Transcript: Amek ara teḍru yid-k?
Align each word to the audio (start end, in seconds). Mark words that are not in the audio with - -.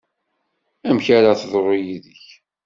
Amek 0.87 1.07
ara 1.17 1.39
teḍru 1.41 1.75
yid-k? 1.83 2.25